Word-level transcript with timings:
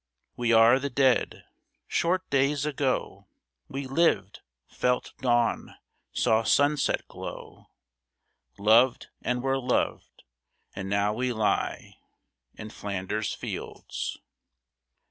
We 0.35 0.51
are 0.51 0.79
the 0.79 0.89
Dead. 0.89 1.43
Short 1.87 2.27
days 2.31 2.65
ago 2.65 3.27
We 3.67 3.85
lived, 3.85 4.41
felt 4.67 5.13
dawn, 5.19 5.75
saw 6.11 6.41
sunset 6.41 7.07
glow, 7.07 7.67
Loved, 8.57 9.09
and 9.21 9.43
were 9.43 9.59
loved, 9.59 10.23
and 10.75 10.89
now 10.89 11.13
we 11.13 11.31
lie 11.31 11.97
In 12.55 12.71
Flanders 12.71 13.35
fields. 13.35 14.17